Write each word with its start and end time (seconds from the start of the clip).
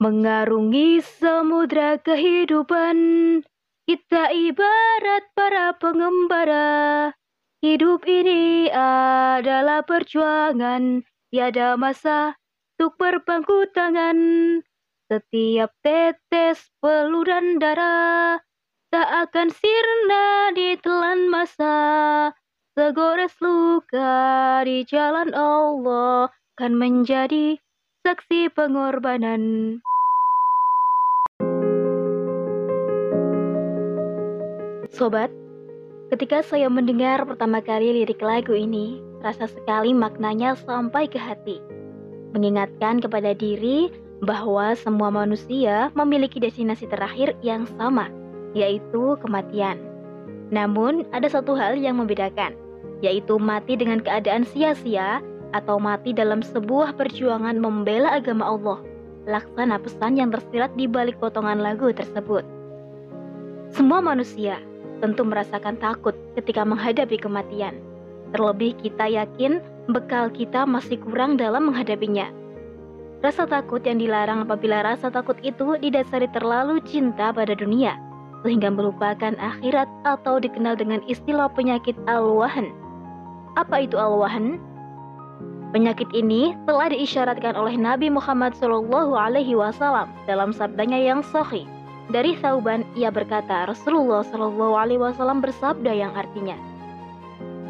Mengarungi 0.00 1.04
samudra 1.04 2.00
kehidupan, 2.00 2.96
kita 3.84 4.32
ibarat 4.32 5.28
para 5.36 5.76
pengembara. 5.76 7.12
Hidup 7.60 8.08
ini 8.08 8.72
adalah 8.72 9.84
perjuangan, 9.84 11.04
tiada 11.28 11.76
masa 11.76 12.32
untuk 12.80 12.96
berpangku 12.96 13.68
tangan. 13.76 14.16
Setiap 15.12 15.68
tetes 15.84 16.72
peluran 16.80 17.60
darah 17.60 18.40
tak 18.88 19.28
akan 19.28 19.52
sirna 19.52 20.56
ditelan 20.56 21.28
masa. 21.28 21.76
Segores 22.72 23.36
luka 23.44 24.64
di 24.64 24.80
jalan 24.88 25.36
Allah 25.36 26.32
kan 26.56 26.72
menjadi 26.72 27.60
saksi 28.00 28.48
pengorbanan. 28.56 29.76
Sobat, 34.88 35.28
ketika 36.08 36.40
saya 36.40 36.72
mendengar 36.72 37.28
pertama 37.28 37.60
kali 37.60 38.00
lirik 38.00 38.24
lagu 38.24 38.56
ini, 38.56 39.04
rasa 39.20 39.44
sekali 39.52 39.92
maknanya 39.92 40.56
sampai 40.56 41.12
ke 41.12 41.20
hati. 41.20 41.60
Mengingatkan 42.32 43.04
kepada 43.04 43.36
diri 43.36 43.92
bahwa 44.24 44.72
semua 44.72 45.12
manusia 45.12 45.92
memiliki 45.92 46.40
destinasi 46.40 46.88
terakhir 46.88 47.36
yang 47.44 47.68
sama, 47.76 48.08
yaitu 48.56 49.20
kematian. 49.20 49.76
Namun, 50.48 51.04
ada 51.12 51.28
satu 51.28 51.52
hal 51.52 51.76
yang 51.76 52.00
membedakan, 52.00 52.56
yaitu 53.04 53.36
mati 53.36 53.76
dengan 53.76 54.00
keadaan 54.00 54.48
sia-sia 54.48 55.20
atau 55.52 55.78
mati 55.78 56.14
dalam 56.14 56.42
sebuah 56.42 56.94
perjuangan 56.94 57.58
membela 57.58 58.16
agama 58.16 58.46
Allah. 58.46 58.78
Laksana 59.28 59.76
pesan 59.78 60.16
yang 60.16 60.32
tersirat 60.32 60.72
di 60.74 60.88
balik 60.88 61.20
potongan 61.20 61.60
lagu 61.60 61.92
tersebut. 61.92 62.42
Semua 63.70 64.02
manusia 64.02 64.58
tentu 65.00 65.22
merasakan 65.24 65.78
takut 65.80 66.16
ketika 66.36 66.66
menghadapi 66.66 67.16
kematian. 67.16 67.78
Terlebih 68.30 68.78
kita 68.78 69.10
yakin 69.10 69.58
bekal 69.90 70.30
kita 70.30 70.62
masih 70.66 70.98
kurang 71.02 71.34
dalam 71.34 71.70
menghadapinya. 71.70 72.30
Rasa 73.20 73.44
takut 73.44 73.84
yang 73.84 74.00
dilarang 74.00 74.48
apabila 74.48 74.80
rasa 74.80 75.12
takut 75.12 75.36
itu 75.44 75.76
didasari 75.76 76.30
terlalu 76.32 76.80
cinta 76.88 77.28
pada 77.34 77.52
dunia, 77.52 77.98
sehingga 78.40 78.72
melupakan 78.72 79.36
akhirat 79.36 79.88
atau 80.08 80.40
dikenal 80.40 80.80
dengan 80.80 81.04
istilah 81.04 81.52
penyakit 81.52 81.92
al-wahan. 82.08 82.72
Apa 83.60 83.84
itu 83.84 84.00
al-wahan? 84.00 84.56
Penyakit 85.70 86.10
ini 86.10 86.54
telah 86.66 86.90
diisyaratkan 86.90 87.54
oleh 87.54 87.78
Nabi 87.78 88.10
Muhammad 88.10 88.58
SAW 88.58 88.90
dalam 90.26 90.50
sabdanya 90.50 90.98
yang 90.98 91.22
sahih 91.22 91.62
dari 92.10 92.34
Sauban, 92.42 92.82
ia 92.98 93.06
berkata, 93.06 93.70
Rasulullah 93.70 94.26
Shallallahu 94.26 94.74
Alaihi 94.74 94.98
Wasallam 94.98 95.38
bersabda 95.38 95.94
yang 95.94 96.10
artinya, 96.18 96.58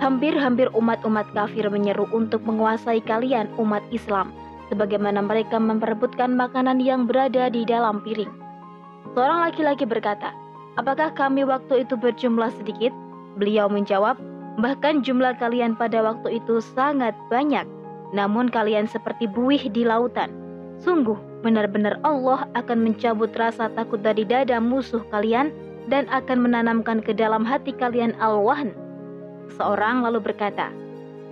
hampir-hampir 0.00 0.72
umat-umat 0.72 1.28
kafir 1.36 1.68
menyeru 1.68 2.08
untuk 2.16 2.40
menguasai 2.48 3.04
kalian 3.04 3.52
umat 3.60 3.84
Islam, 3.92 4.32
sebagaimana 4.72 5.20
mereka 5.20 5.60
memperebutkan 5.60 6.32
makanan 6.32 6.80
yang 6.80 7.04
berada 7.04 7.52
di 7.52 7.68
dalam 7.68 8.00
piring. 8.00 8.32
Seorang 9.12 9.52
laki-laki 9.52 9.84
berkata, 9.84 10.32
apakah 10.80 11.12
kami 11.12 11.44
waktu 11.44 11.84
itu 11.84 11.92
berjumlah 12.00 12.56
sedikit? 12.56 12.96
Beliau 13.36 13.68
menjawab, 13.68 14.16
bahkan 14.64 15.04
jumlah 15.04 15.36
kalian 15.36 15.76
pada 15.76 16.00
waktu 16.00 16.40
itu 16.40 16.64
sangat 16.72 17.12
banyak, 17.28 17.68
namun 18.12 18.52
kalian 18.52 18.84
seperti 18.84 19.24
buih 19.26 19.72
di 19.72 19.82
lautan. 19.88 20.28
Sungguh, 20.78 21.16
benar-benar 21.40 21.98
Allah 22.04 22.46
akan 22.54 22.84
mencabut 22.84 23.32
rasa 23.34 23.72
takut 23.72 24.00
dari 24.04 24.22
dada 24.22 24.60
musuh 24.60 25.02
kalian 25.10 25.50
dan 25.90 26.06
akan 26.12 26.44
menanamkan 26.44 27.02
ke 27.02 27.10
dalam 27.16 27.42
hati 27.42 27.74
kalian 27.74 28.14
al-wahn. 28.22 28.76
Seorang 29.58 30.06
lalu 30.06 30.22
berkata, 30.32 30.70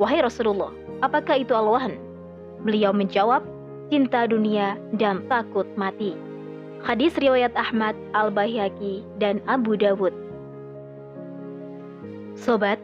Wahai 0.00 0.24
Rasulullah, 0.24 0.72
apakah 1.04 1.44
itu 1.44 1.52
al-wahn? 1.52 2.00
Beliau 2.64 2.90
menjawab, 2.90 3.44
cinta 3.92 4.24
dunia 4.24 4.80
dan 4.96 5.24
takut 5.28 5.68
mati. 5.76 6.16
Hadis 6.80 7.12
riwayat 7.20 7.52
Ahmad, 7.60 7.92
Al-Baihaqi, 8.16 9.04
dan 9.20 9.44
Abu 9.44 9.76
Dawud. 9.76 10.16
Sobat, 12.40 12.80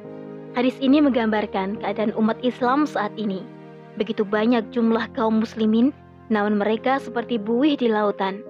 hadis 0.53 0.77
ini 0.85 1.01
menggambarkan 1.01 1.81
keadaan 1.81 2.13
umat 2.21 2.37
Islam 2.45 2.85
saat 2.85 3.09
ini. 3.17 3.56
Begitu 3.97 4.23
banyak 4.25 4.73
jumlah 4.73 5.09
kaum 5.17 5.41
muslimin 5.41 5.93
namun 6.29 6.59
mereka 6.59 6.99
seperti 6.99 7.39
buih 7.39 7.79
di 7.79 7.87
lautan. 7.91 8.43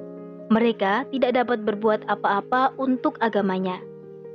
Mereka 0.49 1.11
tidak 1.11 1.43
dapat 1.43 1.67
berbuat 1.67 2.07
apa-apa 2.07 2.73
untuk 2.79 3.19
agamanya. 3.19 3.83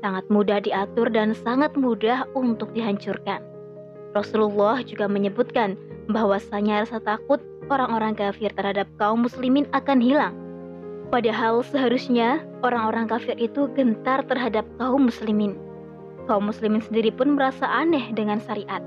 Sangat 0.03 0.27
mudah 0.27 0.59
diatur 0.59 1.07
dan 1.07 1.31
sangat 1.31 1.71
mudah 1.77 2.27
untuk 2.35 2.73
dihancurkan. 2.75 3.39
Rasulullah 4.11 4.83
juga 4.83 5.07
menyebutkan 5.07 5.79
bahwasanya 6.11 6.83
rasa 6.83 6.99
takut 6.99 7.39
orang-orang 7.71 8.11
kafir 8.17 8.51
terhadap 8.51 8.89
kaum 8.99 9.23
muslimin 9.23 9.63
akan 9.71 10.03
hilang. 10.03 10.35
Padahal 11.07 11.63
seharusnya 11.63 12.43
orang-orang 12.63 13.07
kafir 13.07 13.35
itu 13.39 13.71
gentar 13.75 14.23
terhadap 14.27 14.67
kaum 14.79 15.07
muslimin. 15.07 15.55
Kaum 16.27 16.51
muslimin 16.51 16.83
sendiri 16.83 17.11
pun 17.11 17.39
merasa 17.39 17.67
aneh 17.67 18.11
dengan 18.11 18.39
syariat, 18.43 18.83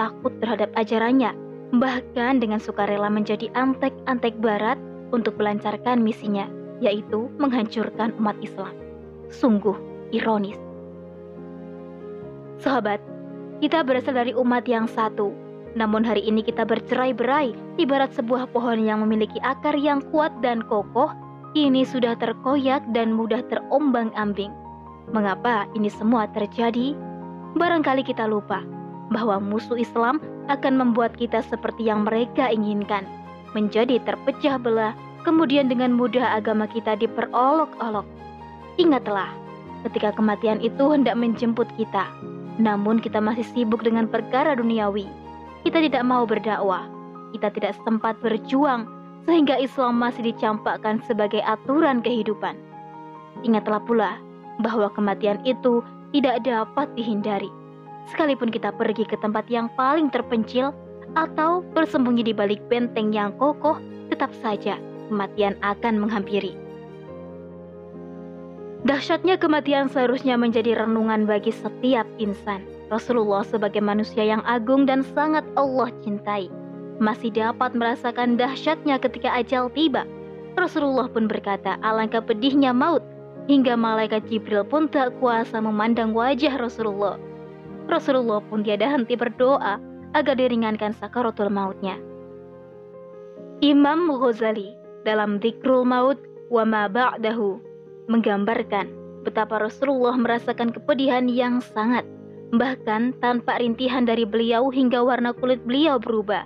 takut 0.00 0.32
terhadap 0.40 0.72
ajarannya, 0.76 1.32
bahkan 1.72 2.36
dengan 2.36 2.60
sukarela 2.60 3.08
menjadi 3.08 3.48
antek-antek 3.56 4.36
barat 4.44 4.76
untuk 5.12 5.40
melancarkan 5.40 6.04
misinya, 6.04 6.44
yaitu 6.84 7.32
menghancurkan 7.40 8.12
umat 8.20 8.36
Islam. 8.44 8.72
Sungguh 9.32 9.76
ironis. 10.12 10.60
Sahabat, 12.60 13.00
kita 13.64 13.80
berasal 13.80 14.12
dari 14.12 14.36
umat 14.36 14.68
yang 14.68 14.84
satu, 14.84 15.32
namun 15.72 16.04
hari 16.04 16.20
ini 16.20 16.44
kita 16.44 16.68
bercerai-berai 16.68 17.56
ibarat 17.80 18.12
sebuah 18.12 18.52
pohon 18.52 18.84
yang 18.84 19.00
memiliki 19.00 19.40
akar 19.40 19.72
yang 19.72 20.04
kuat 20.12 20.30
dan 20.44 20.60
kokoh, 20.68 21.08
ini 21.56 21.88
sudah 21.88 22.12
terkoyak 22.20 22.84
dan 22.92 23.16
mudah 23.16 23.40
terombang-ambing. 23.48 24.52
Mengapa 25.10 25.64
ini 25.72 25.88
semua 25.88 26.28
terjadi? 26.30 26.92
Barangkali 27.56 28.04
kita 28.04 28.24
lupa 28.28 28.64
bahwa 29.12 29.38
musuh 29.38 29.76
Islam 29.76 30.18
akan 30.48 30.80
membuat 30.80 31.14
kita 31.14 31.44
seperti 31.46 31.86
yang 31.86 32.08
mereka 32.08 32.48
inginkan, 32.50 33.06
menjadi 33.52 34.00
terpecah 34.02 34.56
belah, 34.58 34.96
kemudian 35.22 35.68
dengan 35.68 35.94
mudah 35.94 36.40
agama 36.40 36.66
kita 36.66 36.98
diperolok-olok. 36.98 38.08
Ingatlah, 38.80 39.30
ketika 39.86 40.16
kematian 40.16 40.58
itu 40.64 40.90
hendak 40.90 41.14
menjemput 41.14 41.68
kita, 41.76 42.08
namun 42.56 42.98
kita 42.98 43.20
masih 43.20 43.44
sibuk 43.52 43.84
dengan 43.84 44.08
perkara 44.08 44.56
duniawi. 44.56 45.06
Kita 45.62 45.78
tidak 45.78 46.02
mau 46.02 46.26
berdakwah, 46.26 46.88
kita 47.36 47.54
tidak 47.54 47.78
sempat 47.86 48.18
berjuang, 48.18 48.88
sehingga 49.28 49.54
Islam 49.60 50.02
masih 50.02 50.34
dicampakkan 50.34 50.98
sebagai 51.06 51.38
aturan 51.46 52.02
kehidupan. 52.02 52.58
Ingatlah 53.46 53.78
pula 53.86 54.12
bahwa 54.58 54.90
kematian 54.90 55.38
itu 55.46 55.86
tidak 56.10 56.42
dapat 56.42 56.90
dihindari 56.98 57.61
sekalipun 58.10 58.50
kita 58.50 58.74
pergi 58.74 59.06
ke 59.06 59.14
tempat 59.20 59.46
yang 59.46 59.70
paling 59.78 60.10
terpencil 60.10 60.74
atau 61.14 61.60
bersembunyi 61.76 62.32
di 62.32 62.34
balik 62.34 62.62
benteng 62.72 63.12
yang 63.12 63.36
kokoh, 63.36 63.76
tetap 64.08 64.32
saja 64.40 64.80
kematian 65.12 65.54
akan 65.60 66.00
menghampiri. 66.00 66.56
Dahsyatnya 68.82 69.38
kematian 69.38 69.86
seharusnya 69.86 70.34
menjadi 70.34 70.74
renungan 70.74 71.22
bagi 71.22 71.54
setiap 71.54 72.02
insan. 72.18 72.66
Rasulullah 72.90 73.46
sebagai 73.46 73.78
manusia 73.78 74.26
yang 74.26 74.42
agung 74.42 74.84
dan 74.84 75.06
sangat 75.14 75.46
Allah 75.54 75.88
cintai, 76.02 76.50
masih 76.98 77.30
dapat 77.32 77.72
merasakan 77.72 78.34
dahsyatnya 78.36 78.98
ketika 78.98 79.32
ajal 79.32 79.70
tiba. 79.70 80.04
Rasulullah 80.58 81.08
pun 81.08 81.30
berkata, 81.30 81.80
alangkah 81.80 82.20
pedihnya 82.20 82.74
maut, 82.74 83.00
hingga 83.48 83.78
malaikat 83.78 84.28
Jibril 84.28 84.66
pun 84.66 84.90
tak 84.90 85.16
kuasa 85.22 85.62
memandang 85.62 86.12
wajah 86.12 86.58
Rasulullah. 86.60 87.16
Rasulullah 87.92 88.40
pun 88.48 88.64
tiada 88.64 88.88
henti 88.88 89.12
berdoa 89.14 89.76
agar 90.16 90.34
diringankan 90.36 90.96
sakaratul 90.96 91.52
mautnya. 91.52 92.00
Imam 93.60 94.10
Ghazali 94.10 94.74
dalam 95.04 95.38
Dzikrul 95.38 95.84
Maut 95.84 96.18
wa 96.48 96.64
ma 96.64 96.88
ba'dahu 96.90 97.60
menggambarkan 98.10 98.90
betapa 99.22 99.62
Rasulullah 99.62 100.18
merasakan 100.18 100.74
kepedihan 100.74 101.30
yang 101.30 101.62
sangat, 101.62 102.02
bahkan 102.56 103.14
tanpa 103.22 103.62
rintihan 103.62 104.02
dari 104.02 104.26
beliau 104.26 104.68
hingga 104.68 104.98
warna 105.04 105.30
kulit 105.30 105.62
beliau 105.62 106.02
berubah. 106.02 106.44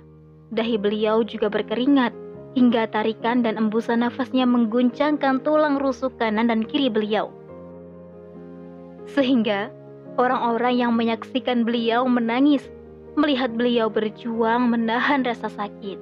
Dahi 0.53 0.79
beliau 0.79 1.25
juga 1.27 1.51
berkeringat, 1.51 2.13
hingga 2.55 2.87
tarikan 2.89 3.43
dan 3.43 3.59
embusan 3.59 4.05
nafasnya 4.05 4.47
mengguncangkan 4.47 5.43
tulang 5.43 5.81
rusuk 5.81 6.15
kanan 6.21 6.47
dan 6.47 6.63
kiri 6.63 6.87
beliau. 6.87 7.33
Sehingga 9.11 9.73
Orang-orang 10.17 10.81
yang 10.81 10.97
menyaksikan 10.97 11.61
beliau 11.61 12.09
menangis 12.09 12.65
melihat 13.17 13.53
beliau 13.53 13.89
berjuang 13.89 14.69
menahan 14.69 15.21
rasa 15.21 15.49
sakit. 15.49 15.97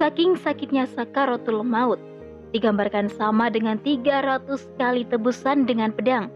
saking 0.00 0.38
sakitnya 0.40 0.88
sakaratul 0.88 1.60
maut, 1.66 2.00
digambarkan 2.56 3.12
sama 3.12 3.52
dengan 3.52 3.76
300 3.82 4.46
kali 4.80 5.04
tebusan 5.04 5.68
dengan 5.68 5.92
pedang. 5.92 6.32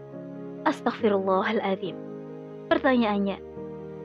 Astaghfirullahaladzim. 0.69 1.95
Pertanyaannya, 2.69 3.37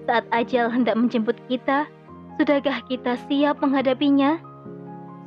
saat 0.09 0.25
ajal 0.33 0.73
hendak 0.73 0.97
menjemput 0.97 1.37
kita, 1.53 1.85
sudahkah 2.41 2.81
kita 2.89 3.21
siap 3.29 3.61
menghadapinya? 3.61 4.41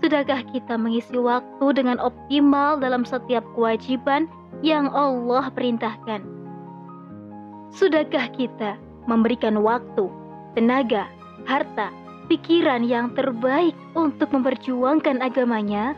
Sudahkah 0.01 0.41
kita 0.50 0.74
mengisi 0.79 1.21
waktu 1.21 1.65
dengan 1.77 2.01
optimal 2.01 2.81
dalam 2.81 3.06
setiap 3.06 3.45
kewajiban 3.53 4.25
yang 4.65 4.89
Allah 4.89 5.53
perintahkan? 5.53 6.40
Sudahkah 7.71 8.27
kita 8.35 8.75
memberikan 9.07 9.56
waktu, 9.63 10.12
tenaga, 10.59 11.07
harta, 11.47 11.88
pikiran 12.27 12.83
yang 12.83 13.15
terbaik 13.15 13.75
untuk 13.95 14.27
memperjuangkan 14.35 15.23
agamanya? 15.23 15.95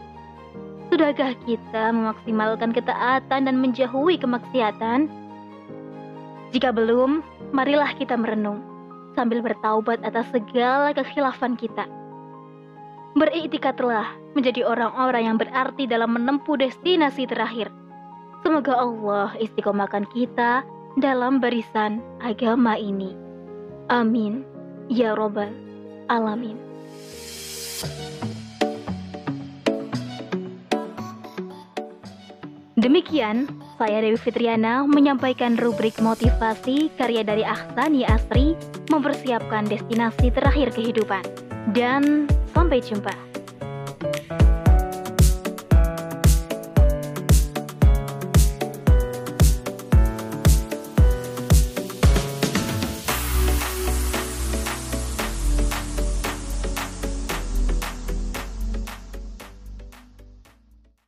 Sudahkah 0.93 1.33
kita 1.49 1.89
memaksimalkan 1.89 2.69
ketaatan 2.77 3.49
dan 3.49 3.55
menjauhi 3.57 4.21
kemaksiatan? 4.21 5.09
Jika 6.53 6.69
belum, 6.69 7.25
marilah 7.49 7.89
kita 7.97 8.13
merenung 8.13 8.61
sambil 9.17 9.41
bertaubat 9.41 10.01
atas 10.05 10.29
segala 10.29 10.93
kekhilafan 10.93 11.57
kita. 11.57 11.89
Beriktikadlah 13.17 14.13
menjadi 14.37 14.65
orang-orang 14.65 15.29
yang 15.29 15.37
berarti 15.37 15.85
dalam 15.85 16.17
menempuh 16.17 16.57
destinasi 16.57 17.29
terakhir. 17.29 17.69
Semoga 18.41 18.73
Allah 18.73 19.33
istiqomahkan 19.37 20.05
kita 20.13 20.65
dalam 20.97 21.41
barisan 21.41 22.01
agama 22.21 22.77
ini. 22.77 23.13
Amin. 23.89 24.45
Ya 24.91 25.15
Robbal 25.17 25.49
Alamin. 26.11 26.59
Demikian, 32.73 33.47
saya 33.79 34.03
Dewi 34.03 34.19
Fitriana 34.19 34.83
menyampaikan 34.83 35.55
rubrik 35.55 35.95
motivasi 36.03 36.91
karya 36.99 37.23
dari 37.23 37.47
Ahsani 37.47 38.03
Asri 38.03 38.59
mempersiapkan 38.91 39.63
destinasi 39.71 40.35
terakhir 40.35 40.75
kehidupan. 40.75 41.23
Dan 41.71 42.27
sampai 42.51 42.83
jumpa. 42.83 43.32